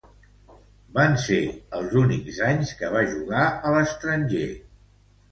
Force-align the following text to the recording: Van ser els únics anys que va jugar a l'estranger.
Van 0.93 1.17
ser 1.25 1.35
els 1.79 1.91
únics 2.03 2.39
anys 2.45 2.71
que 2.79 2.89
va 2.95 3.03
jugar 3.11 3.43
a 3.69 3.75
l'estranger. 3.75 4.47